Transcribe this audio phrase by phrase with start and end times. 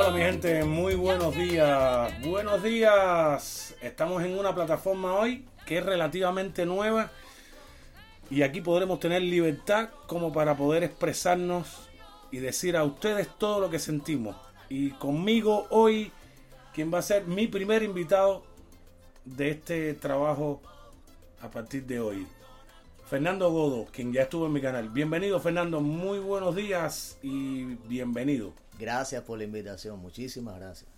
[0.00, 2.10] Hola mi gente, muy buenos días.
[2.26, 3.76] Buenos días.
[3.82, 7.10] Estamos en una plataforma hoy que es relativamente nueva
[8.30, 11.90] y aquí podremos tener libertad como para poder expresarnos
[12.30, 14.36] y decir a ustedes todo lo que sentimos.
[14.70, 16.10] Y conmigo hoy,
[16.72, 18.42] quien va a ser mi primer invitado
[19.26, 20.62] de este trabajo
[21.42, 22.26] a partir de hoy.
[23.04, 24.88] Fernando Godo, quien ya estuvo en mi canal.
[24.88, 28.54] Bienvenido Fernando, muy buenos días y bienvenido.
[28.80, 30.90] Gracias por la invitación, muchísimas gracias.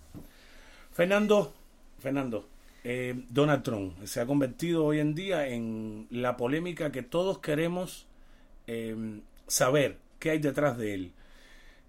[0.93, 1.53] Fernando,
[1.99, 2.49] Fernando,
[2.85, 8.07] eh, Donald Trump se ha convertido hoy en día en la polémica que todos queremos
[8.69, 11.13] eh, saber qué hay detrás de él.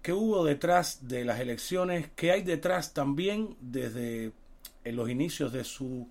[0.02, 2.10] ¿Qué hubo detrás de las elecciones?
[2.16, 4.32] ¿Qué hay detrás también desde
[4.82, 6.08] en los inicios de su,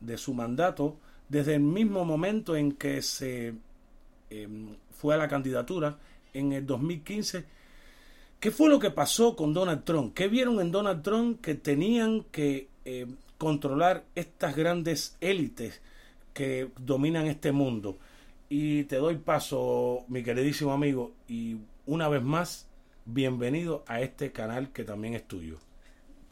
[0.00, 0.96] de su mandato?
[1.28, 3.52] Desde el mismo momento en que se
[4.30, 4.48] eh,
[4.90, 5.98] fue a la candidatura
[6.32, 7.44] en el 2015
[8.42, 10.14] ¿Qué fue lo que pasó con Donald Trump?
[10.14, 13.06] ¿Qué vieron en Donald Trump que tenían que eh,
[13.38, 15.80] controlar estas grandes élites
[16.34, 17.98] que dominan este mundo?
[18.48, 22.66] Y te doy paso, mi queridísimo amigo, y una vez más,
[23.04, 25.58] bienvenido a este canal que también es tuyo.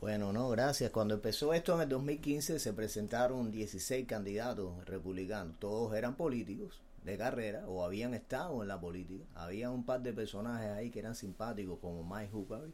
[0.01, 0.91] Bueno, no, gracias.
[0.91, 5.61] Cuando empezó esto en el 2015 se presentaron 16 candidatos republicanos.
[5.61, 9.25] Todos eran políticos de carrera o habían estado en la política.
[9.35, 12.73] Había un par de personajes ahí que eran simpáticos como Mike Huckabee,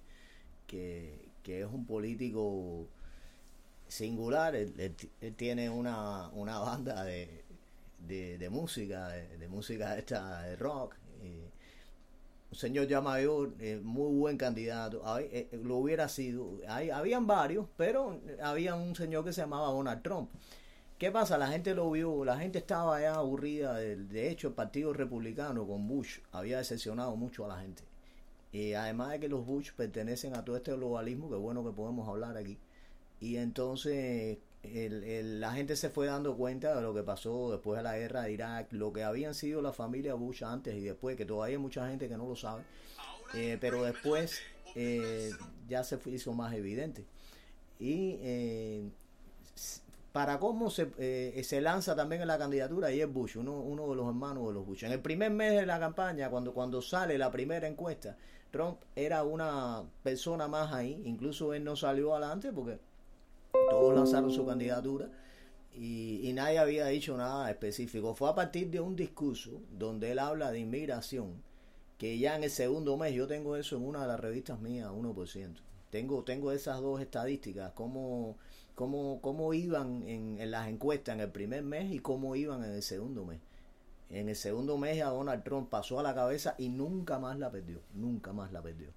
[0.66, 2.88] que, que es un político
[3.88, 4.54] singular.
[4.56, 4.96] Él,
[5.36, 7.44] tiene una, una banda de,
[8.06, 10.96] de, de música, de, música esta de rock.
[11.22, 15.02] un señor ya mayor, eh, muy buen candidato.
[15.18, 16.58] Eh, eh, lo hubiera sido.
[16.68, 20.30] Habían varios, pero había un señor que se llamaba Donald Trump.
[20.98, 21.36] ¿Qué pasa?
[21.36, 23.74] La gente lo vio, la gente estaba ya aburrida.
[23.74, 27.82] De, de hecho, el Partido Republicano con Bush había decepcionado mucho a la gente.
[28.50, 32.08] Y además de que los Bush pertenecen a todo este globalismo, que bueno que podemos
[32.08, 32.56] hablar aquí.
[33.20, 37.98] Y entonces la gente se fue dando cuenta de lo que pasó después de la
[37.98, 41.56] guerra de Irak, lo que habían sido la familia Bush antes y después, que todavía
[41.56, 42.62] hay mucha gente que no lo sabe,
[43.34, 44.40] Eh, pero después
[44.74, 45.30] eh,
[45.68, 47.04] ya se hizo más evidente.
[47.78, 48.88] Y eh,
[50.16, 53.86] para cómo se, eh, se lanza también en la candidatura y es Bush, uno, uno
[53.90, 54.84] de los hermanos de los Bush.
[54.84, 58.16] En el primer mes de la campaña, cuando, cuando sale la primera encuesta,
[58.50, 62.78] Trump era una persona más ahí, incluso él no salió adelante porque
[63.68, 65.10] todos lanzaron su candidatura
[65.74, 68.14] y, y nadie había dicho nada específico.
[68.14, 71.42] Fue a partir de un discurso donde él habla de inmigración,
[71.98, 74.88] que ya en el segundo mes, yo tengo eso en una de las revistas mías,
[74.88, 75.56] 1%.
[75.90, 78.38] Tengo, tengo esas dos estadísticas, cómo,
[78.76, 82.82] cómo, cómo iban en, las encuestas en el primer mes y cómo iban en el
[82.82, 83.40] segundo mes.
[84.10, 87.50] En el segundo mes ya Donald Trump pasó a la cabeza y nunca más la
[87.50, 88.90] perdió, nunca más la perdió.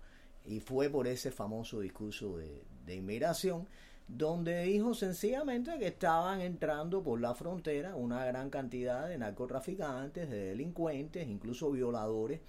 [0.46, 3.68] Y fue por ese famoso discurso de inmigración,
[4.10, 10.46] donde dijo sencillamente que estaban entrando por la frontera una gran cantidad de narcotraficantes, de
[10.46, 12.42] delincuentes, incluso violadores.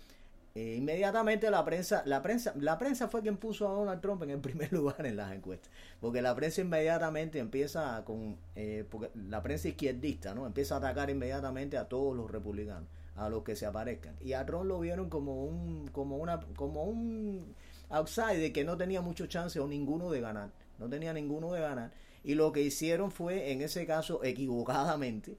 [0.54, 4.30] Eh, inmediatamente la prensa, la prensa, la prensa fue quien puso a Donald Trump en
[4.30, 5.70] el primer lugar en las encuestas,
[6.00, 10.46] porque la prensa inmediatamente empieza con, eh, porque la prensa izquierdista, ¿no?
[10.46, 14.44] Empieza a atacar inmediatamente a todos los republicanos, a los que se aparezcan, y a
[14.44, 17.54] Trump lo vieron como un, como una, como un
[17.90, 20.50] outsider que no tenía mucho chance o ninguno de ganar,
[20.80, 21.92] no tenía ninguno de ganar,
[22.24, 25.38] y lo que hicieron fue, en ese caso, equivocadamente,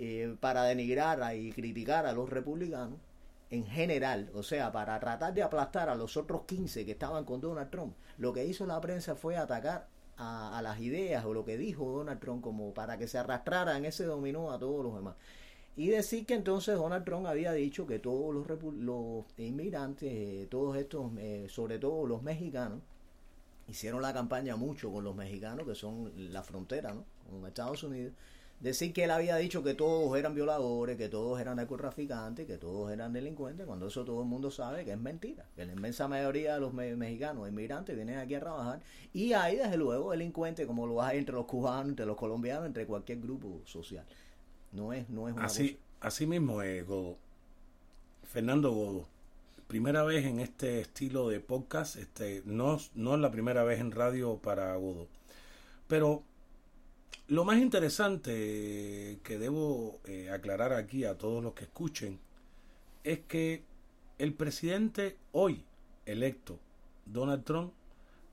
[0.00, 2.98] eh, para denigrar y criticar a los republicanos
[3.50, 7.40] en general, o sea, para tratar de aplastar a los otros 15 que estaban con
[7.40, 11.56] Donald Trump, lo que hizo la prensa fue atacar a, las ideas o lo que
[11.56, 15.16] dijo Donald Trump como para que se arrastrara en ese dominó a todos los demás.
[15.76, 21.10] Y decir que entonces Donald Trump había dicho que todos los inmigrantes, eh, todos estos,
[21.18, 22.80] eh, sobre todo los mexicanos,
[23.66, 27.04] hicieron la campaña mucho con los mexicanos, que son la frontera, ¿no?
[27.30, 28.12] Con Estados Unidos.
[28.60, 32.92] Decir que él había dicho que todos eran violadores, que todos eran narcotraficantes, que todos
[32.92, 35.46] eran delincuentes, cuando eso todo el mundo sabe que es mentira.
[35.56, 38.80] Que la inmensa mayoría de los me- mexicanos inmigrantes vienen aquí a trabajar
[39.14, 42.84] y hay desde luego delincuentes como lo hay entre los cubanos, entre los colombianos, entre
[42.86, 44.04] cualquier grupo social.
[44.72, 47.16] No es, no es una Así, cosa- así mismo es, Godo.
[48.24, 49.06] Fernando Godo.
[49.68, 53.90] Primera vez en este estilo de podcast, este, no, no es la primera vez en
[53.92, 55.06] radio para Godo.
[55.88, 56.22] Pero
[57.28, 62.18] lo más interesante que debo eh, aclarar aquí a todos los que escuchen
[63.04, 63.64] es que
[64.18, 65.64] el presidente hoy
[66.06, 66.58] electo,
[67.06, 67.72] Donald Trump,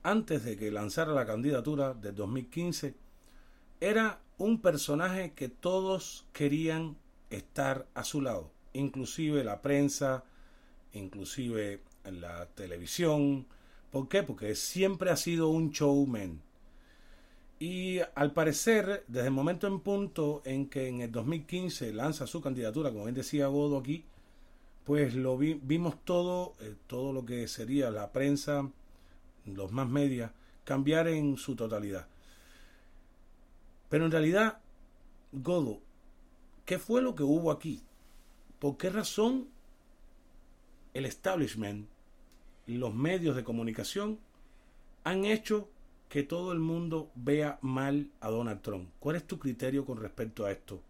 [0.02, 2.94] antes de que lanzara la candidatura del 2015,
[3.80, 6.96] era un personaje que todos querían
[7.30, 10.24] estar a su lado, inclusive la prensa,
[10.92, 13.46] inclusive la televisión.
[13.90, 14.22] ¿Por qué?
[14.22, 16.42] Porque siempre ha sido un showman.
[17.60, 22.40] Y al parecer, desde el momento en punto en que en el 2015 lanza su
[22.40, 24.04] candidatura, como bien decía Godo aquí,
[24.84, 28.70] pues lo vi- vimos todo, eh, todo lo que sería la prensa,
[29.46, 30.32] los más medias,
[30.64, 32.06] cambiar en su totalidad.
[33.88, 34.60] Pero en realidad,
[35.32, 35.80] Godo,
[36.66, 37.82] ¿qué fue lo que hubo aquí?
[38.60, 39.48] ¿Por qué razón
[40.94, 41.88] el establishment,
[42.66, 44.18] los medios de comunicación,
[45.04, 45.68] han hecho
[46.08, 48.88] que todo el mundo vea mal a Donald Trump?
[48.98, 50.80] ¿Cuál es tu criterio con respecto a esto?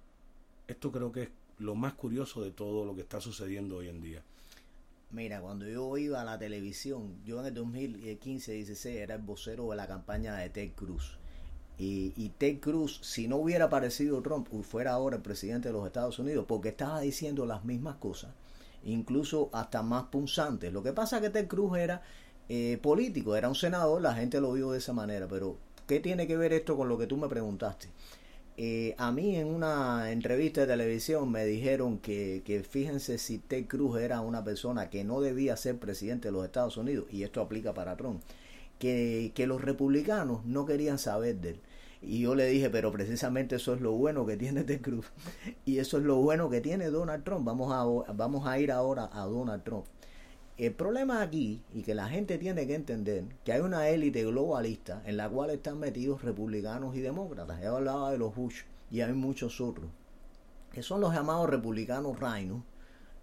[0.67, 1.29] Esto creo que es
[1.59, 4.23] lo más curioso de todo lo que está sucediendo hoy en día.
[5.11, 9.77] Mira, cuando yo iba a la televisión, yo en el 2015-16 era el vocero de
[9.77, 11.17] la campaña de Ted Cruz.
[11.79, 15.87] Y, y Ted Cruz, si no hubiera aparecido Trump, fuera ahora el presidente de los
[15.87, 18.33] Estados Unidos, porque estaba diciendo las mismas cosas,
[18.85, 20.73] incluso hasta más punzantes.
[20.73, 22.03] Lo que pasa es que Ted Cruz era
[22.49, 25.57] eh, político, era un senador, la gente lo vio de esa manera, pero
[25.87, 27.89] ¿qué tiene que ver esto con lo que tú me preguntaste?
[28.57, 33.67] Eh, a mí en una entrevista de televisión me dijeron que, que fíjense si Ted
[33.67, 37.41] Cruz era una persona que no debía ser presidente de los Estados Unidos, y esto
[37.41, 38.21] aplica para Trump,
[38.79, 41.61] que, que los republicanos no querían saber de él.
[42.01, 45.07] Y yo le dije, pero precisamente eso es lo bueno que tiene Ted Cruz.
[45.65, 47.45] Y eso es lo bueno que tiene Donald Trump.
[47.45, 49.87] Vamos a, vamos a ir ahora a Donald Trump.
[50.59, 55.03] El problema aquí, y que la gente tiene que entender, que hay una élite globalista
[55.07, 57.63] en la cual están metidos republicanos y demócratas.
[57.63, 59.87] He hablaba de los Bush y hay muchos otros,
[60.73, 62.63] que son los llamados republicanos rhinos.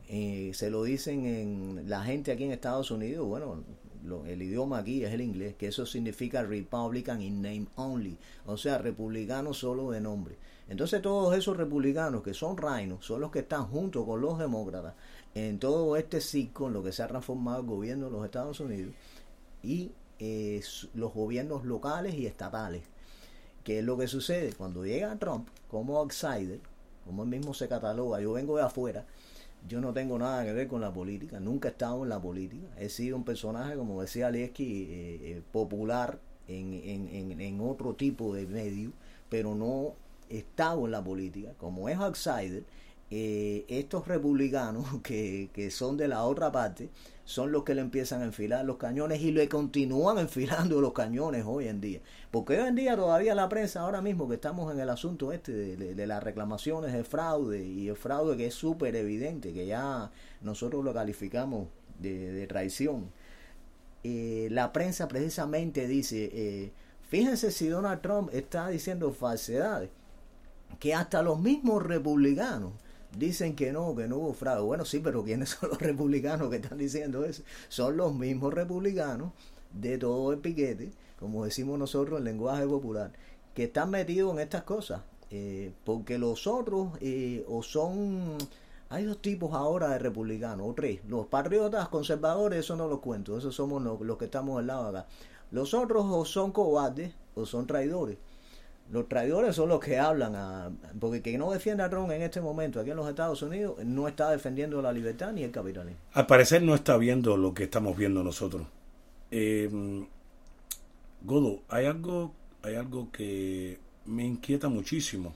[0.08, 3.64] Eh, se lo dicen en la gente aquí en Estados Unidos, bueno,
[4.06, 8.56] lo- el idioma aquí es el inglés, que eso significa Republican in name only, o
[8.56, 10.38] sea, republicano solo de nombre.
[10.70, 14.94] Entonces todos esos republicanos que son reinos son los que están junto con los demócratas
[15.36, 18.60] en todo este circo en lo que se ha transformado el gobierno de los Estados
[18.62, 18.94] Unidos
[19.62, 20.62] y eh,
[20.94, 22.84] los gobiernos locales y estatales.
[23.64, 24.54] ¿Qué es lo que sucede?
[24.54, 26.60] Cuando llega Trump como outsider,
[27.04, 29.06] como él mismo se cataloga, yo vengo de afuera,
[29.68, 32.68] yo no tengo nada que ver con la política, nunca he estado en la política,
[32.80, 37.96] he sido un personaje, como decía Leski, eh, eh, popular en, en, en, en otro
[37.96, 38.92] tipo de medio,
[39.30, 39.94] pero no
[40.30, 42.64] he estado en la política, como es outsider,
[43.12, 46.90] eh, estos republicanos que, que son de la otra parte
[47.26, 51.44] son los que le empiezan a enfilar los cañones y le continúan enfilando los cañones
[51.46, 52.02] hoy en día.
[52.32, 55.52] Porque hoy en día todavía la prensa, ahora mismo que estamos en el asunto este
[55.76, 60.84] de, las reclamaciones de fraude y el fraude que es súper evidente, que ya nosotros
[60.84, 61.68] lo calificamos
[62.00, 63.10] de, de traición,
[64.08, 66.72] eh, la prensa precisamente dice, eh,
[67.10, 69.90] fíjense si Donald Trump está diciendo falsedades,
[70.80, 72.74] que hasta los mismos republicanos
[73.18, 74.64] dicen que no, que no hubo fraude.
[74.64, 77.44] Bueno, sí, pero ¿quiénes son los republicanos que están diciendo eso?
[77.70, 79.32] Son los mismos republicanos
[79.74, 83.12] de todo el piquete, como decimos nosotros en lenguaje popular,
[83.54, 85.02] que están metidos en estas cosas.
[85.32, 88.38] Eh, porque los otros eh, o son...
[88.90, 91.02] Hay dos tipos ahora de republicanos, o tres.
[91.08, 94.88] Los patriotas conservadores, eso no los cuento, esos somos los, los que estamos al lado
[94.90, 95.08] acá.
[95.52, 98.18] Los otros o son cobardes o son traidores.
[98.92, 102.40] Los traidores son los que hablan, a- porque quien no defiende a Trump en este
[102.40, 106.00] momento aquí en los Estados Unidos no está defendiendo la libertad ni el capitalismo.
[106.14, 108.68] Al parecer no está viendo lo que estamos viendo nosotros.
[109.32, 109.70] Eh,
[111.24, 115.34] Godo, hay algo, hay algo que me inquieta muchísimo.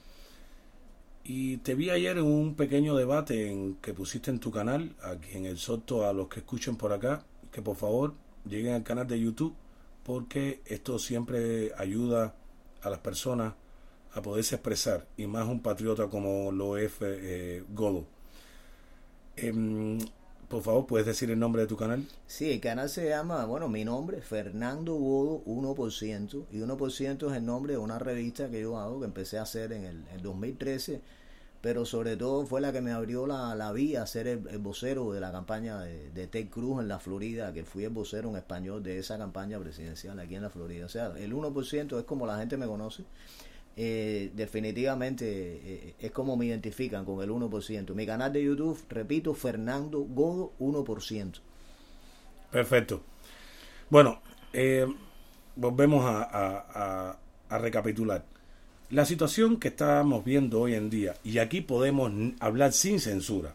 [1.23, 5.37] Y te vi ayer en un pequeño debate en, que pusiste en tu canal, aquí
[5.37, 8.13] en el Soto, a los que escuchen por acá, que por favor
[8.45, 9.53] lleguen al canal de YouTube,
[10.03, 12.35] porque esto siempre ayuda
[12.81, 13.53] a las personas
[14.13, 18.05] a poderse expresar, y más un patriota como lo es eh, Godo.
[19.35, 19.99] Em,
[20.47, 22.03] por favor, ¿puedes decir el nombre de tu canal?
[22.25, 27.45] Sí, el canal se llama, bueno, mi nombre, Fernando Godo 1%, y 1% es el
[27.45, 31.01] nombre de una revista que yo hago, que empecé a hacer en el en 2013,
[31.61, 34.59] pero sobre todo fue la que me abrió la, la vía a ser el, el
[34.59, 38.37] vocero de la campaña de, Ted Cruz en la Florida, que fui el vocero en
[38.37, 40.85] español de esa campaña presidencial aquí en la Florida.
[40.85, 43.03] O sea, el 1% es como la gente me conoce.
[43.75, 47.93] Eh, definitivamente eh, es como me identifican con el 1%.
[47.93, 51.41] Mi canal de YouTube, repito, Fernando Godo 1%.
[52.51, 53.01] Perfecto.
[53.89, 54.21] Bueno,
[54.53, 54.85] eh,
[55.55, 57.17] volvemos a-
[57.49, 58.23] a recapitular.
[58.91, 63.53] La situación que estamos viendo hoy en día, y aquí podemos hablar sin censura.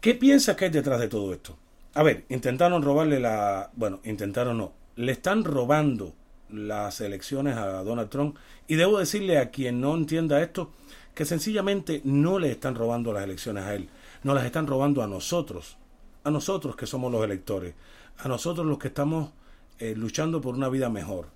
[0.00, 1.58] ¿Qué piensas que hay detrás de todo esto?
[1.92, 3.70] A ver, intentaron robarle la...
[3.76, 4.72] Bueno, intentaron no.
[4.96, 6.14] Le están robando
[6.48, 8.38] las elecciones a Donald Trump.
[8.66, 10.70] Y debo decirle a quien no entienda esto,
[11.14, 13.90] que sencillamente no le están robando las elecciones a él.
[14.22, 15.76] No las están robando a nosotros.
[16.24, 17.74] A nosotros que somos los electores.
[18.16, 19.30] A nosotros los que estamos
[19.78, 21.26] eh, luchando por una vida mejor.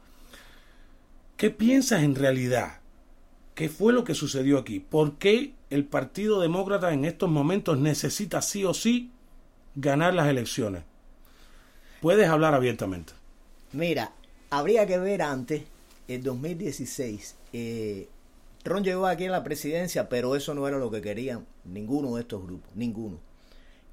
[1.37, 2.79] ¿Qué piensas en realidad?
[3.57, 4.79] ¿Qué fue lo que sucedió aquí?
[4.79, 9.11] ¿Por qué el Partido Demócrata en estos momentos necesita sí o sí
[9.75, 10.85] ganar las elecciones?
[12.01, 13.15] Puedes hablar abiertamente.
[13.73, 14.13] Mira,
[14.51, 15.65] habría que ver antes,
[16.07, 18.09] el 2016, eh,
[18.63, 22.23] Trump llegó aquí a la presidencia, pero eso no era lo que querían ninguno de
[22.23, 23.19] estos grupos, ninguno.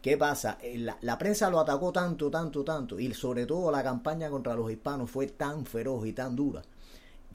[0.04, 0.60] ¿Qué pasa?
[0.62, 4.72] Eh, la prensa lo atacó tanto, tanto, tanto, y sobre todo la campaña contra los
[4.72, 6.62] hispanos fue tan feroz y tan dura,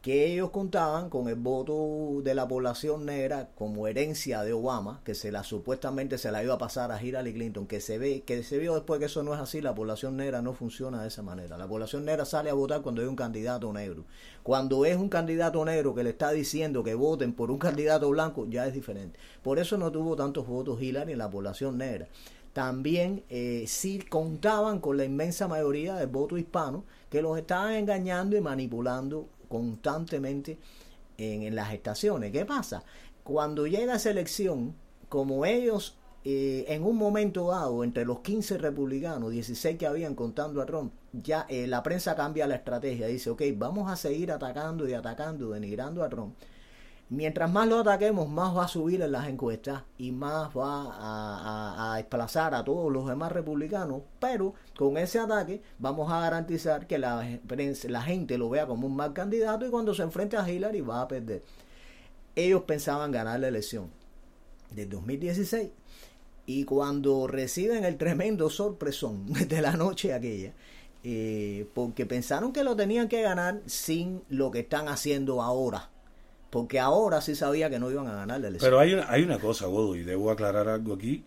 [0.06, 5.16] que ellos contaban con el voto de la población negra como herencia de Obama, que
[5.16, 8.44] se la supuestamente se la iba a pasar a Hillary Clinton, que se ve, que
[8.44, 11.24] se vio después que eso no es así, la población negra no funciona de esa
[11.24, 11.58] manera.
[11.58, 14.04] La población negra sale a votar cuando hay un candidato negro.
[14.44, 18.46] Cuando es un candidato negro que le está diciendo que voten por un candidato blanco,
[18.48, 19.18] ya es diferente.
[19.42, 22.06] Por eso no tuvo tantos votos Hillary en la población negra
[22.56, 28.34] también eh, sí contaban con la inmensa mayoría del voto hispano que los estaban engañando
[28.34, 30.58] y manipulando constantemente
[31.18, 32.32] en, las estaciones.
[32.32, 32.82] ¿Qué pasa?
[33.24, 34.74] Cuando llega esa elección,
[35.08, 40.60] como ellos eh, en un momento dado, entre los 15 republicanos, 16 que habían contando
[40.60, 44.88] a Trump, ya eh, la prensa cambia la estrategia, dice, ok, vamos a seguir atacando
[44.88, 46.34] y atacando, denigrando a Trump.
[47.08, 50.92] Mientras más lo ataquemos, más va a subir en las encuestas y más va a,
[51.92, 54.02] a- a desplazar a todos los demás republicanos.
[54.20, 57.24] Pero con ese ataque vamos a garantizar que la,
[57.88, 61.02] la gente lo vea como un mal candidato y cuando se enfrente a Hillary va
[61.02, 61.42] a perder.
[62.36, 63.90] Ellos pensaban ganar la elección
[64.72, 65.70] del 2016
[66.46, 70.52] y cuando reciben el tremendo sorpresón de la noche aquella,
[71.04, 75.90] eh, porque pensaron que lo tenían que ganar sin lo que están haciendo ahora.
[76.50, 78.70] Porque ahora sí sabía que no iban a ganar la elección.
[78.70, 81.24] Pero hay una, hay una cosa, Godo, y debo aclarar algo aquí.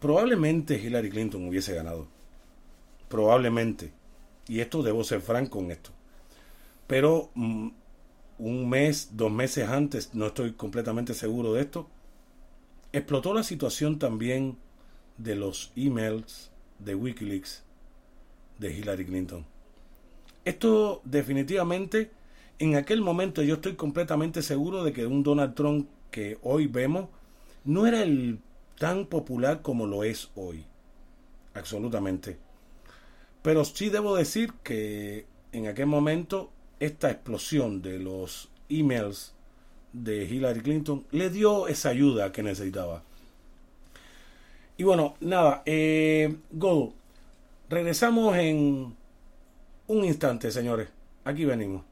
[0.00, 2.06] Probablemente Hillary Clinton hubiese ganado.
[3.08, 3.92] Probablemente.
[4.48, 5.90] Y esto debo ser franco en esto.
[6.86, 7.68] Pero mm,
[8.38, 11.88] un mes, dos meses antes, no estoy completamente seguro de esto,
[12.92, 14.56] explotó la situación también
[15.18, 17.62] de los emails de Wikileaks
[18.58, 19.46] de Hillary Clinton.
[20.44, 22.10] Esto definitivamente,
[22.58, 27.08] en aquel momento yo estoy completamente seguro de que un Donald Trump que hoy vemos
[27.64, 28.38] no era el
[28.78, 30.64] tan popular como lo es hoy.
[31.54, 32.36] Absolutamente.
[33.42, 39.34] Pero sí debo decir que en aquel momento esta explosión de los emails
[39.92, 43.02] de Hillary Clinton le dio esa ayuda que necesitaba.
[44.76, 46.94] Y bueno, nada, eh, Godo,
[47.68, 48.94] regresamos en
[49.86, 50.88] un instante, señores.
[51.24, 51.82] Aquí venimos.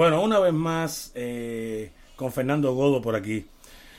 [0.00, 3.44] Bueno, una vez más eh, con Fernando Godo por aquí.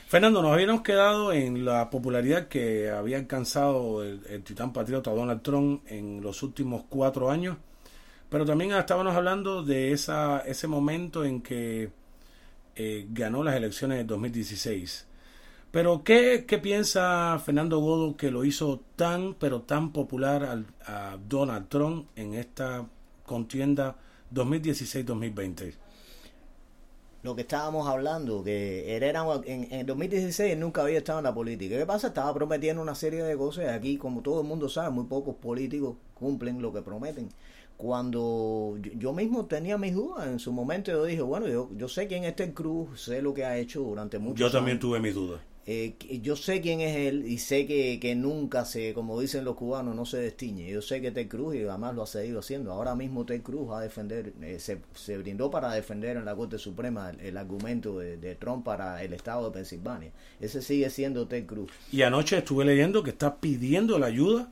[0.08, 5.84] Fernando, nos habíamos quedado en la popularidad que había alcanzado el, titán patriota Donald Trump
[5.86, 7.56] en los últimos cuatro años,
[8.28, 11.92] pero también estábamos hablando de esa, ese momento en que
[12.74, 15.06] eh, ganó las elecciones de 2016.
[15.70, 21.16] Pero, ¿qué, ¿qué piensa Fernando Godo que lo hizo tan, pero tan popular al- a
[21.28, 22.88] Donald Trump en esta
[23.24, 23.94] contienda
[24.34, 25.74] 2016-2020?
[27.22, 31.24] Lo que estábamos hablando, que él era en, en 2016 él nunca había estado en
[31.24, 31.76] la política.
[31.78, 32.08] ¿Qué pasa?
[32.08, 33.68] Estaba prometiendo una serie de cosas.
[33.68, 37.28] Aquí, como todo el mundo sabe, muy pocos políticos cumplen lo que prometen.
[37.76, 41.88] Cuando yo, yo mismo tenía mis dudas, en su momento yo dije, bueno, yo, yo
[41.88, 44.52] sé quién es Ted Cruz, sé lo que ha hecho durante muchos Yo años.
[44.54, 45.40] también tuve mis dudas.
[45.64, 49.54] Eh, yo sé quién es él y sé que, que nunca se, como dicen los
[49.54, 50.68] cubanos, no se destiñe.
[50.68, 52.72] Yo sé que Ted Cruz, y además lo ha seguido haciendo.
[52.72, 56.58] Ahora mismo Ted Cruz a defender, eh, se, se brindó para defender en la Corte
[56.58, 60.10] Suprema el, el argumento de, de Trump para el estado de Pensilvania.
[60.40, 61.70] Ese sigue siendo Ted Cruz.
[61.92, 64.50] Y anoche estuve leyendo que está pidiendo la ayuda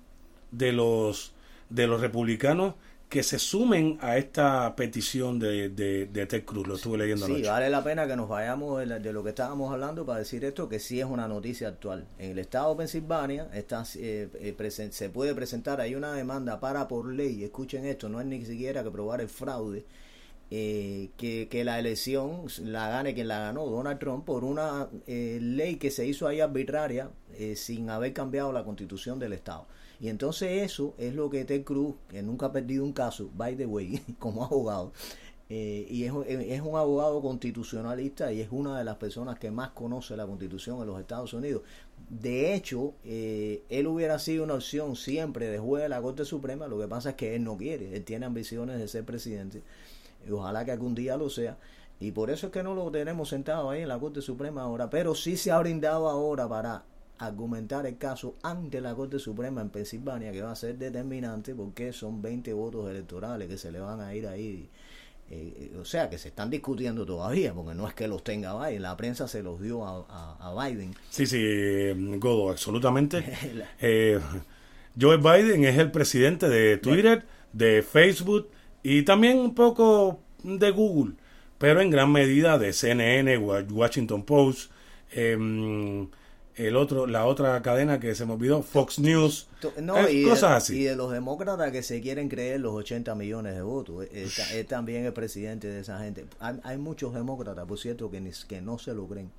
[0.52, 1.32] de los
[1.70, 2.74] de los republicanos
[3.10, 6.66] que se sumen a esta petición de, de, de Ted Cruz.
[6.68, 7.48] Lo estuve leyendo Sí, anoche.
[7.50, 10.44] vale la pena que nos vayamos de, la- de lo que estábamos hablando para decir
[10.44, 12.06] esto, que sí es una noticia actual.
[12.18, 16.60] En el estado de Pensilvania está, eh, eh, presen- se puede presentar, hay una demanda
[16.60, 19.84] para por ley, escuchen esto, no es ni siquiera que probar el fraude,
[20.52, 25.38] eh, que, que la elección la gane quien la ganó, Donald Trump, por una eh,
[25.42, 29.66] ley que se hizo ahí arbitraria eh, sin haber cambiado la constitución del estado.
[30.00, 33.56] Y entonces eso es lo que Ted Cruz, que nunca ha perdido un caso, by
[33.56, 34.92] the way, como abogado,
[35.48, 39.50] eh, y es, un- es un abogado constitucionalista y es una de las personas que
[39.50, 41.62] más conoce la constitución en los Estados Unidos.
[42.08, 46.66] De hecho, eh, él hubiera sido una opción siempre de juez de la Corte Suprema,
[46.68, 49.62] lo que pasa es que él no quiere, él tiene ambiciones de ser presidente,
[50.26, 51.58] y ojalá que algún día lo sea,
[52.00, 54.88] y por eso es que no lo tenemos sentado ahí en la Corte Suprema ahora,
[54.90, 56.84] pero sí se ha brindado ahora para
[57.20, 61.92] argumentar el caso ante la Corte Suprema en Pensilvania, que va a ser determinante porque
[61.92, 64.68] son 20 votos electorales que se le van a ir ahí.
[65.32, 68.82] eh, o sea, que se están discutiendo todavía, porque no es que los tenga Biden,
[68.82, 70.92] la prensa se los dio a, a- a Biden.
[71.08, 73.24] Sí, sí, eh, Godo, absolutamente.
[73.80, 74.18] Eh,
[75.00, 78.48] Joe Biden es el presidente de Twitter, de Facebook
[78.82, 81.14] y también un poco de Google,
[81.58, 84.72] pero en gran medida de CNN, Wa- Washington Post,
[85.12, 86.08] em,
[86.56, 89.48] el otro, la otra cadena que se me olvidó, Fox News,
[89.80, 90.78] No, eh, y, de, cosas así.
[90.80, 94.02] y de los demócratas que se quieren creer los 80 millones de votos.
[94.04, 96.26] Él, él ta- él también es presidente de esa gente.
[96.38, 99.30] Hay, hay muchos demócratas, por cierto, que, ni- que no se lo creen.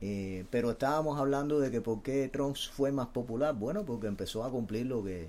[0.00, 3.54] Eh, pero estábamos hablando de que por qué Trump fue más popular.
[3.54, 5.28] Bueno, porque empezó a cumplir lo que,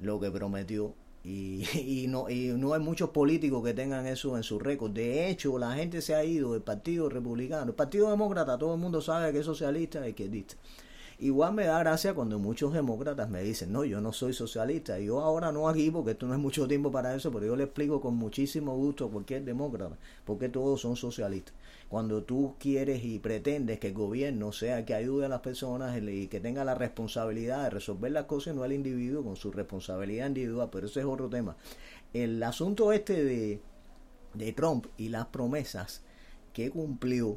[0.00, 0.94] lo que prometió.
[1.24, 1.66] Y,
[2.04, 4.92] y no, y no hay muchos políticos que tengan eso en su récord.
[4.92, 7.70] De hecho, la gente se ha ido del Partido Republicano.
[7.70, 10.56] El Partido Demócrata, todo el mundo sabe que es socialista y izquierdista.
[11.22, 14.98] Igual me da gracia cuando muchos demócratas me dicen, no, yo no soy socialista.
[15.00, 17.64] Yo ahora no aquí, porque esto no es mucho tiempo para eso, pero yo le
[17.64, 21.54] explico con muchísimo gusto a cualquier demócrata, porque todos son socialistas.
[21.90, 26.28] Cuando tú quieres y pretendes que el gobierno sea que ayude a las personas y
[26.28, 30.70] que tenga la responsabilidad de resolver las cosas, no el individuo con su responsabilidad individual,
[30.72, 31.54] pero ese es otro tema.
[32.14, 33.60] El asunto este de,
[34.32, 36.00] de Trump y las promesas
[36.54, 37.36] que cumplió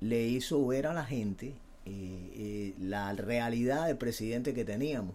[0.00, 1.54] le hizo ver a la gente
[1.86, 5.14] eh, eh, la realidad del presidente que teníamos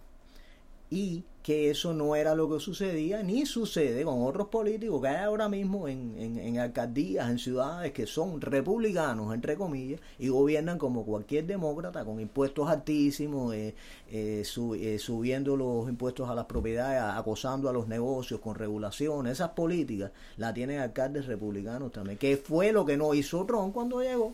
[0.92, 5.24] y que eso no era lo que sucedía ni sucede con otros políticos que hay
[5.24, 10.78] ahora mismo en, en, en alcaldías, en ciudades que son republicanos, entre comillas, y gobiernan
[10.78, 13.74] como cualquier demócrata con impuestos altísimos, eh,
[14.12, 14.44] eh,
[14.80, 19.34] eh, subiendo los impuestos a las propiedades, acosando a los negocios con regulaciones.
[19.34, 24.02] Esas políticas la tienen alcaldes republicanos también, que fue lo que no hizo Trump cuando
[24.02, 24.34] llegó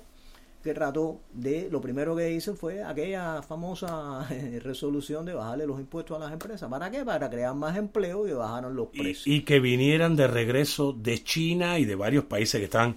[0.66, 4.28] que trató de, lo primero que hizo fue aquella famosa
[4.64, 6.68] resolución de bajarle los impuestos a las empresas.
[6.68, 7.06] ¿Para qué?
[7.06, 9.28] Para crear más empleo y bajaron los y, precios.
[9.28, 12.96] y que vinieran de regreso de China y de varios países que están.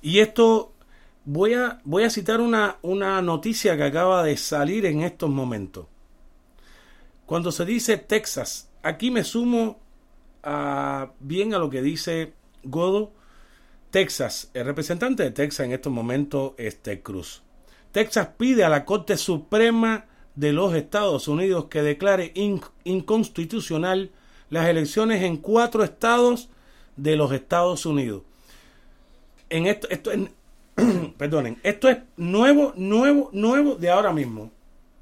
[0.00, 0.72] Y esto,
[1.24, 5.86] voy a, voy a citar una, una noticia que acaba de salir en estos momentos.
[7.26, 9.80] Cuando se dice Texas, aquí me sumo
[10.44, 13.10] a, bien a lo que dice Godo.
[13.90, 17.42] Texas, el representante de Texas en estos momentos es Ted Cruz.
[17.92, 24.10] Texas pide a la Corte Suprema de los Estados Unidos que declare in- inconstitucional
[24.48, 26.48] las elecciones en cuatro estados
[26.96, 28.22] de los Estados Unidos.
[29.48, 30.20] En esto, esto es,
[31.16, 34.52] perdonen, esto es nuevo, nuevo, nuevo de ahora mismo.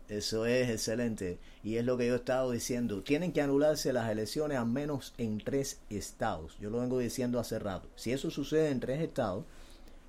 [0.09, 1.38] Eso es excelente.
[1.62, 3.03] Y es lo que yo he estado diciendo.
[3.03, 6.57] Tienen que anularse las elecciones al menos en tres estados.
[6.61, 7.88] Yo lo vengo diciendo hace rato.
[7.94, 9.44] Si eso sucede en tres estados,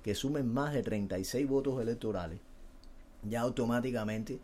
[0.02, 2.40] que sumen más de 36 votos electorales,
[3.28, 4.38] ya automáticamente,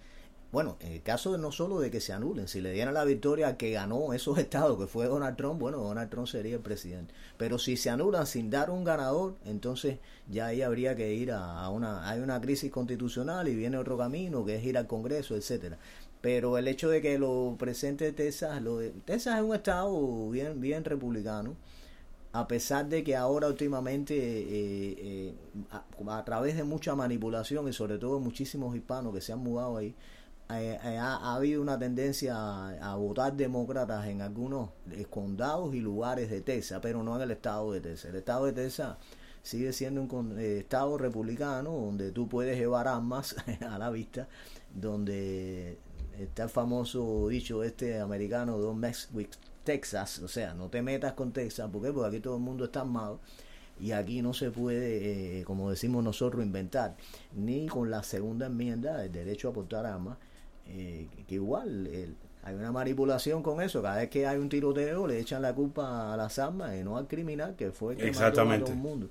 [0.52, 3.56] bueno, en el caso no solo de que se anulen, si le dieran la victoria
[3.56, 7.12] que ganó esos estados, que fue Donald Trump, bueno, Donald Trump sería el presidente.
[7.36, 11.68] Pero si se anulan sin dar un ganador, entonces ya ahí habría que ir a,
[11.70, 15.78] una, hay una crisis constitucional y viene otro camino, que es ir al Congreso, etcétera.
[16.20, 20.60] Pero el hecho de que lo presente Texas, lo de, Texas es un estado bien,
[20.60, 21.54] bien republicano,
[22.32, 25.34] a pesar de que ahora últimamente eh, eh,
[25.70, 29.76] a, a través de mucha manipulación y sobre todo muchísimos hispanos que se han mudado
[29.78, 29.94] ahí,
[30.50, 34.70] eh, eh, ha, ha habido una tendencia a, votar demócratas en algunos
[35.10, 38.10] condados y lugares de Texas, pero no en el estado de Texas.
[38.10, 38.96] El estado de Texas
[39.46, 43.36] sigue siendo un eh, estado republicano donde tú puedes llevar armas
[43.68, 44.28] a la vista,
[44.74, 45.78] donde
[46.18, 49.08] está el famoso dicho este americano Don't mess
[49.62, 51.92] Texas, o sea, no te metas con Texas, ¿por qué?
[51.92, 53.20] Porque aquí todo el mundo está armado
[53.80, 56.96] y aquí no se puede, eh, como decimos nosotros, inventar,
[57.32, 60.18] ni con la segunda enmienda, el derecho a portar armas,
[60.68, 65.06] eh, que igual el- hay una manipulación con eso, cada vez que hay un tiroteo
[65.06, 68.06] le echan la culpa a las armas y no al criminal que fue el que
[68.26, 69.08] mató a todo el mundo.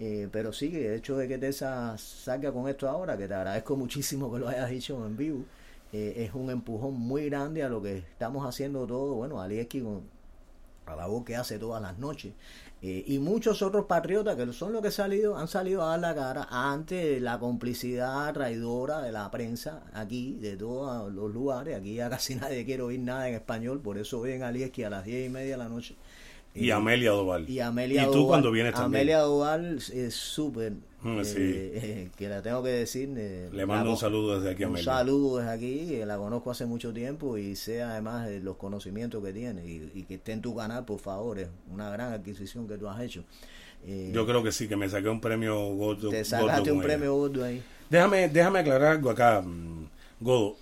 [0.00, 3.76] Eh, pero sí, el hecho de que Tessa salga con esto ahora, que te agradezco
[3.76, 5.44] muchísimo que lo hayas dicho en vivo,
[5.92, 10.02] eh, es un empujón muy grande a lo que estamos haciendo todo, bueno, Alieski con
[10.86, 12.32] a la voz que hace todas las noches.
[12.86, 16.14] Eh, y muchos otros patriotas que son los que salido, han salido a dar la
[16.14, 21.78] cara ante la complicidad traidora de la prensa aquí, de todos los lugares.
[21.78, 24.90] Aquí ya casi nadie quiere oír nada en español, por eso ven a Alieski a
[24.90, 25.96] las diez y media de la noche.
[26.54, 27.48] Y Amelia Doval.
[27.50, 29.00] y Amelia Y tú cuando vienes también.
[29.02, 31.36] Amelia Doval es súper, Mm, eh, sí.
[31.38, 33.12] eh, que la tengo que decir.
[33.16, 34.92] eh, Le mando un saludo desde aquí a Un Amelia.
[34.92, 39.32] saludo desde aquí, la conozco hace mucho tiempo y sé además de los conocimientos que
[39.32, 42.78] tiene y, y que esté en tu canal, por favor, es una gran adquisición que
[42.78, 43.22] tú has hecho.
[43.86, 46.08] Eh, Yo creo que sí, que me saqué un premio gordo.
[46.08, 47.62] te sacaste un premio gordo ahí.
[47.90, 49.88] Déjame, déjame aclarar algo acá, mm,
[50.20, 50.56] Godo.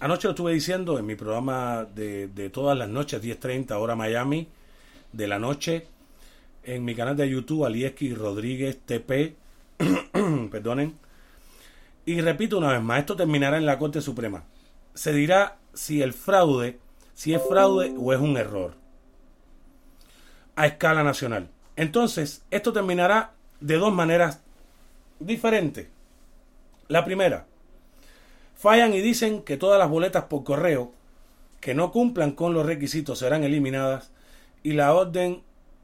[0.00, 4.48] Anoche lo estuve diciendo en mi programa de, de todas las noches, 10.30 hora Miami,
[5.16, 5.86] de la noche,
[6.64, 9.36] en mi canal de YouTube, Alieski Rodríguez TP,
[10.50, 10.98] perdonen.
[12.04, 14.44] Y repito una vez más, esto terminará en la Corte Suprema.
[14.94, 16.78] Se dirá si el fraude,
[17.14, 18.74] si es fraude o es un error.
[20.56, 21.48] A escala nacional.
[21.76, 24.40] Entonces, esto terminará de dos maneras
[25.18, 25.88] diferentes.
[26.88, 27.46] La primera,
[28.54, 30.92] fallan y dicen que todas las boletas por correo
[31.60, 34.10] que no cumplan con los requisitos serán eliminadas
[34.64, 35.42] y la orden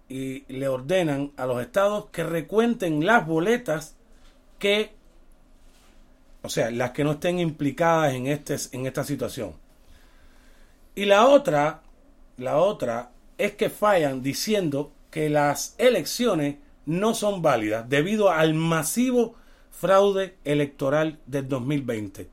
[0.08, 3.94] y le ordenan a los estados que recuenten las boletas
[4.58, 4.98] que
[6.42, 9.54] o sea, las que no estén implicadas en este en esta situación.
[10.94, 11.82] Y la otra,
[12.38, 19.34] la otra es que fallan diciendo que las elecciones no son válidas debido al masivo
[19.70, 22.28] fraude electoral del 2020.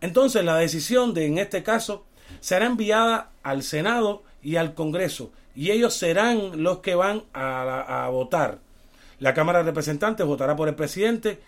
[0.00, 2.04] Entonces la decisión de, en este caso,
[2.40, 8.60] será enviada al Senado y al Congreso y ellos serán los que van a, votar.
[9.18, 11.40] La Cámara de Representantes votará por el presidente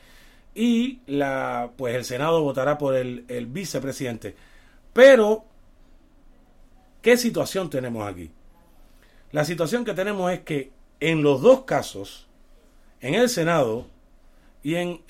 [0.53, 4.35] y la, pues el Senado votará por el, vicepresidente.
[4.93, 5.45] Pero,
[7.03, 8.33] ¿qué situación tenemos aquí?
[9.31, 12.27] La situación que tenemos es que en los dos casos,
[13.01, 13.87] en el Senado
[14.65, 15.03] y en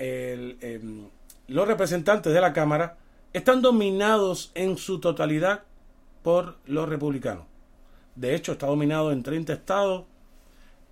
[1.49, 2.99] los representantes de la Cámara,
[3.33, 5.63] están dominados en su totalidad
[6.23, 7.50] por los republicanos.
[8.21, 10.05] De hecho, está dominado en 30 estados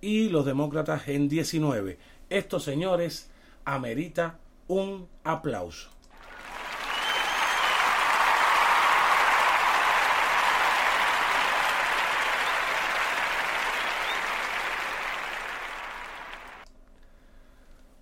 [0.01, 1.99] y los demócratas en 19.
[2.27, 3.29] Esto, señores,
[3.65, 5.91] amerita un aplauso.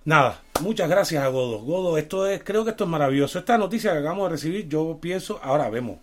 [0.06, 1.60] Nada, muchas gracias a Godo.
[1.60, 3.40] Godo, esto es, creo que esto es maravilloso.
[3.40, 5.98] Esta noticia que acabamos de recibir, yo pienso, ahora vemos,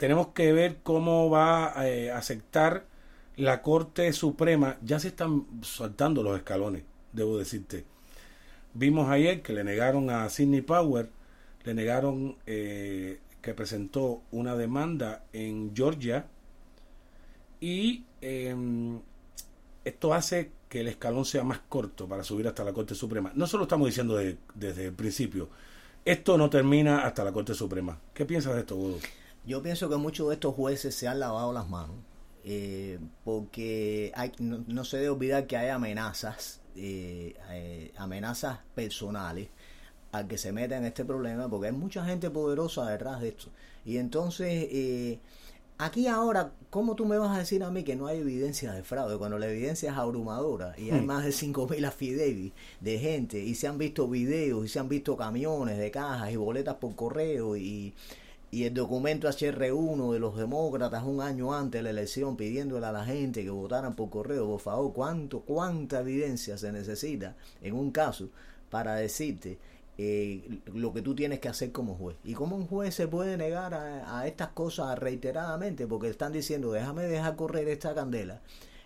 [0.00, 2.86] tenemos que ver cómo va eh, a aceptar
[3.36, 4.78] la Corte Suprema.
[4.82, 7.84] Ya se están soltando los escalones, debo decirte.
[8.74, 11.10] Vimos ayer que le negaron a Sidney Power,
[11.64, 16.26] le negaron eh, que presentó una demanda en Georgia
[17.60, 19.00] y em,
[19.84, 23.32] esto hace que el escalón sea más corto para subir hasta la Corte Suprema.
[23.34, 25.50] No solo estamos diciendo de- desde el principio,
[26.04, 27.98] esto no termina hasta la Corte Suprema.
[28.14, 28.98] ¿Qué piensas de esto, Gudo?
[29.46, 31.96] Yo pienso que muchos de estos jueces se han lavado las manos,
[32.44, 39.48] eh, porque hay, no, no se debe olvidar que hay amenazas, eh, eh, amenazas personales
[40.12, 43.48] al que se meta en este problema, porque hay mucha gente poderosa detrás de esto.
[43.84, 45.18] Y entonces, eh,
[45.78, 48.82] aquí ahora, ¿cómo tú me vas a decir a mí que no hay evidencia de
[48.82, 53.54] fraude cuando la evidencia es abrumadora y hay más de 5.000 affidavits de gente y
[53.54, 57.56] se han visto videos y se han visto camiones de cajas y boletas por correo
[57.56, 57.94] y,
[58.50, 62.92] y el documento HR1 de los demócratas un año antes de la elección pidiéndole a
[62.92, 67.90] la gente que votaran por correo, por favor, ¿cuánto, cuánta evidencia se necesita en un
[67.90, 68.28] caso
[68.70, 69.58] para decirte
[69.98, 72.16] eh, lo que tú tienes que hacer como juez.
[72.24, 76.72] Y cómo un juez se puede negar a, a estas cosas reiteradamente, porque están diciendo,
[76.72, 78.40] déjame dejar correr esta candela,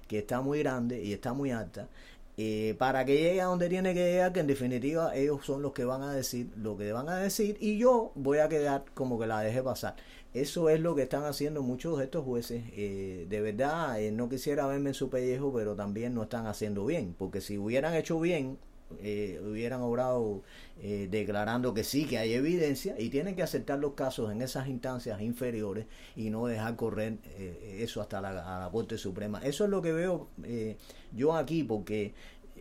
[0.08, 1.88] que está muy grande y está muy alta,
[2.36, 5.72] eh, para que llegue a donde tiene que llegar, que en definitiva ellos son los
[5.72, 9.18] que van a decir lo que van a decir y yo voy a quedar como
[9.18, 9.96] que la deje pasar.
[10.32, 12.64] Eso es lo que están haciendo muchos de estos jueces.
[12.72, 16.84] Eh, de verdad, eh, no quisiera verme en su pellejo, pero también no están haciendo
[16.84, 18.58] bien, porque si hubieran hecho bien,
[19.00, 20.42] eh, hubieran obrado
[20.82, 24.68] eh, declarando que sí, que hay evidencia y tienen que aceptar los casos en esas
[24.68, 29.40] instancias inferiores y no dejar correr eh, eso hasta la, la Corte Suprema.
[29.44, 30.76] Eso es lo que veo eh,
[31.12, 32.14] yo aquí, porque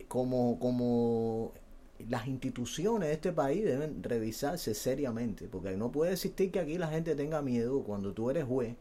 [0.08, 1.52] como, como
[2.08, 6.88] las instituciones de este país deben revisarse seriamente, porque no puede existir que aquí la
[6.88, 8.74] gente tenga miedo cuando tú eres juez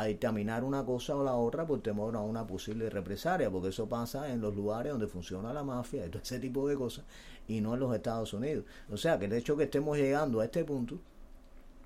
[0.00, 3.86] a dictaminar una cosa o la otra por temor a una posible represalia, porque eso
[3.86, 7.04] pasa en los lugares donde funciona la mafia y todo ese tipo de cosas,
[7.46, 8.64] y no en los Estados Unidos.
[8.90, 10.98] O sea, que el hecho que estemos llegando a este punto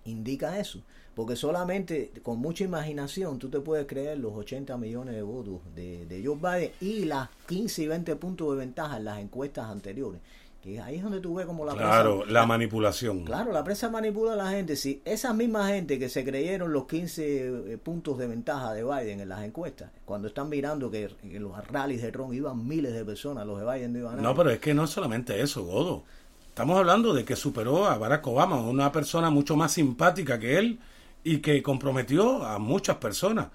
[0.05, 0.81] indica eso,
[1.15, 6.07] porque solamente con mucha imaginación tú te puedes creer los 80 millones de votos de,
[6.07, 10.21] de Joe Biden y las 15 y 20 puntos de ventaja en las encuestas anteriores.
[10.65, 13.25] Que ahí es donde tú ves como la Claro, prensa- la manipulación.
[13.25, 14.77] Claro, la prensa manipula a la gente.
[14.77, 19.21] Si esa misma gente que se creyeron los 15 eh, puntos de ventaja de Biden
[19.21, 23.05] en las encuestas, cuando están mirando que en los rallies de Trump iban miles de
[23.05, 25.65] personas, los de Biden no iban a No, pero es que no es solamente eso,
[25.65, 26.05] Godo.
[26.49, 30.79] Estamos hablando de que superó a Barack Obama, una persona mucho más simpática que él
[31.23, 33.49] y que comprometió a muchas personas.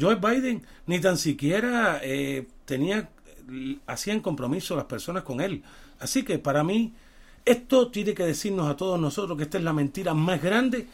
[0.00, 3.10] Joe Biden ni tan siquiera eh, tenía,
[3.86, 5.62] hacían compromiso las personas con él.
[5.98, 6.94] Así que para mí,
[7.44, 10.88] esto tiene que decirnos a todos nosotros que esta es la mentira más grande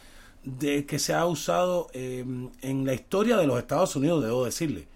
[0.44, 2.24] de que se ha usado eh,
[2.62, 4.86] en la historia de los Estados Unidos, debo decirle.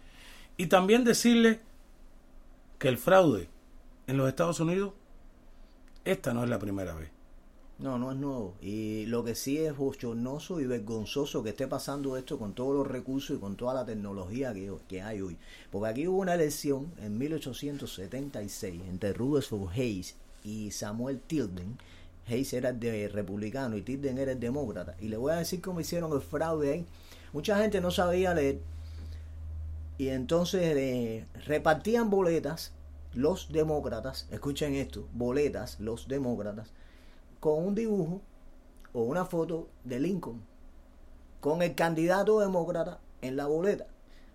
[0.57, 1.61] Y también decirle
[2.79, 3.49] que el fraude
[4.07, 4.92] en los Estados Unidos,
[6.05, 7.15] esta no es la primera vez.
[7.78, 8.54] No, no es nuevo.
[8.62, 12.86] Y lo que sí es bochornoso y vergonzoso que esté pasando esto con todos los
[12.86, 14.54] recursos y con toda la tecnología
[14.88, 15.36] que, hay hoy.
[15.70, 21.76] Porque aquí hubo una elección en 1876 entre Rutherford Hayes y Samuel Tilden.
[22.26, 24.96] Hayes era de republicano y Tilden era demócrata.
[24.98, 26.86] Y le voy a decir cómo hicieron el fraude ahí.
[27.34, 28.60] Mucha gente no sabía leer
[29.98, 32.72] y entonces eh, repartían boletas
[33.14, 36.70] los demócratas, escuchen esto, boletas los demócratas
[37.40, 38.22] con un dibujo
[38.92, 40.42] o una foto de Lincoln
[41.40, 43.87] con el candidato demócrata en la boleta.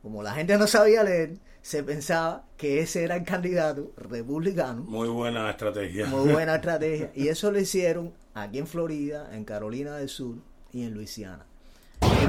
[0.01, 4.83] Como la gente no sabía leer, se pensaba que ese era el candidato republicano.
[4.83, 6.07] Muy buena estrategia.
[6.07, 7.11] Muy buena estrategia.
[7.13, 10.37] Y eso lo hicieron aquí en Florida, en Carolina del Sur
[10.71, 11.45] y en Luisiana.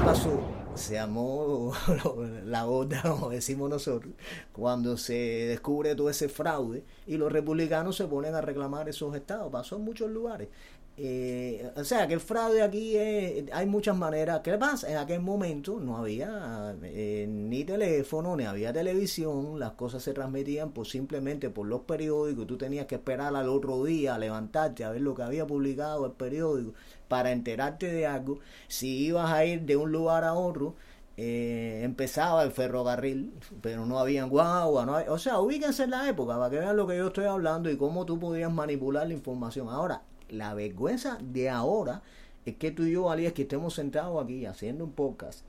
[0.03, 0.37] ¿Qué pasó?
[0.75, 1.71] Se armó
[2.45, 4.13] la gorda, como decimos nosotros,
[4.51, 9.49] cuando se descubre todo ese fraude y los republicanos se ponen a reclamar esos estados.
[9.49, 10.49] Pasó en muchos lugares.
[10.95, 14.41] Eh, o sea, que el fraude aquí es- hay muchas maneras.
[14.43, 14.91] ¿Qué pasa?
[14.91, 20.71] En aquel momento no había eh, ni teléfono, ni había televisión, las cosas se transmitían
[20.71, 24.91] por simplemente por los periódicos, tú tenías que esperar al otro día a levantarte a
[24.91, 26.73] ver lo que había publicado el periódico
[27.07, 28.39] para enterarte de algo.
[28.67, 30.75] Si ibas a ir de un lugar a otro,
[31.17, 36.49] eh, empezaba el ferrocarril, pero no había guagua, o sea, ubíquense en la época para
[36.51, 39.69] que vean lo que yo estoy hablando y cómo tú podías manipular la información.
[39.69, 40.01] Ahora,
[40.33, 42.01] la vergüenza de ahora
[42.45, 45.41] es que tú y yo, Ali, es que estemos sentados aquí haciendo un podcast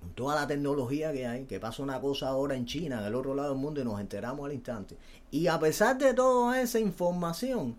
[0.00, 3.14] con toda la tecnología que hay, que pasa una cosa ahora en China, en el
[3.14, 4.96] otro lado del mundo, y nos enteramos al instante.
[5.30, 7.76] Y a pesar de toda esa información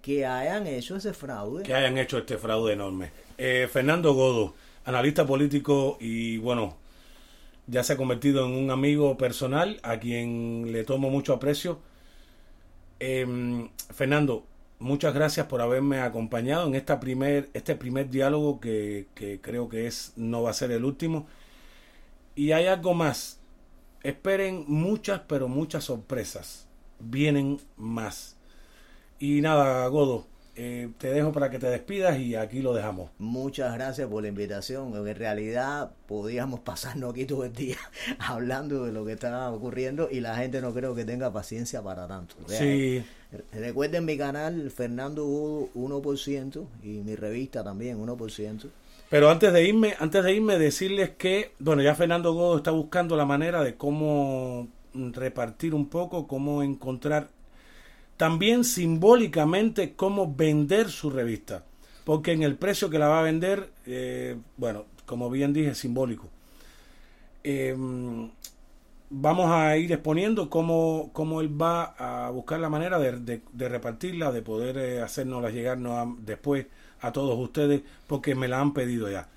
[0.00, 3.10] que hayan hecho ese fraude, Que hayan hecho este fraude enorme.
[3.38, 6.76] Eh, Fernando Godo, analista político y bueno,
[7.66, 11.78] ya se ha convertido en un amigo personal a quien le tomo mucho aprecio.
[12.98, 14.44] Em, Fernando,
[14.82, 19.86] muchas gracias por haberme acompañado en esta primer, este primer diálogo que, que creo que
[19.86, 21.26] es no va a ser el último.
[22.34, 23.40] Y hay algo más.
[24.02, 26.68] Esperen muchas, pero muchas sorpresas.
[26.98, 28.36] Vienen más.
[29.18, 33.10] Y nada, Godo, eh, te dejo para que te despidas y aquí lo dejamos.
[33.18, 34.94] Muchas gracias por la invitación.
[34.94, 37.78] En realidad podíamos pasarnos aquí todo el día
[38.18, 42.06] hablando de lo que está ocurriendo y la gente no creo que tenga paciencia para
[42.06, 42.36] tanto.
[42.44, 43.02] O sea, Sí,
[43.52, 48.68] Recuerden mi canal Fernando Hugo 1% y mi revista también 1%.
[49.08, 53.16] pero antes de irme, antes de irme decirles que, bueno, ya Fernando Godo está buscando
[53.16, 57.28] la manera de cómo mm, repartir un poco, cómo encontrar
[58.22, 61.64] también simbólicamente cómo vender su revista,
[62.04, 66.28] porque en el precio que la va a vender, eh, bueno, como bien dije, simbólico.
[67.44, 67.74] Eh,
[69.10, 74.32] vamos a ir exponiendo cómo, cómo él va a buscar la manera de, de- repartirla,
[74.32, 76.66] de poder eh, hacernosla llegarnos después
[77.00, 79.28] a todos ustedes, porque me la han pedido ya.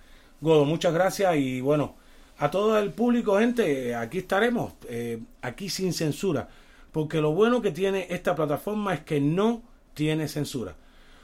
[0.41, 1.95] Godo, muchas gracias y bueno,
[2.37, 6.47] a todo el público, gente, aquí estaremos, eh, aquí sin censura,
[6.95, 10.77] porque lo bueno que tiene esta plataforma es que no tiene censura.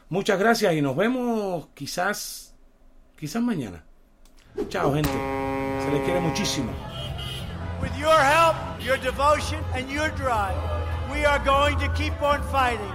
[0.09, 2.53] Muchas gracias y nos vemos quizás,
[3.17, 3.81] quizás mañana.
[4.67, 5.09] Chao, gente.
[5.09, 6.73] Se les quiere muchísimo.
[7.81, 10.57] With your help, your devotion, and your drive,
[11.09, 12.91] we are going to keep on fighting.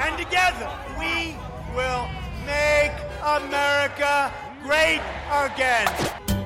[0.00, 1.36] And together, we
[1.76, 2.08] will
[2.44, 2.90] make
[3.22, 4.32] America
[4.64, 6.45] great again.